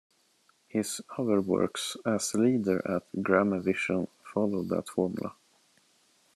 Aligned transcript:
His 0.67 0.99
other 1.15 1.41
works 1.41 1.95
as 2.07 2.33
leader 2.33 2.81
at 2.89 3.03
Gramavision 3.17 4.07
followed 4.23 4.69
that 4.69 4.89
formula. 4.89 5.35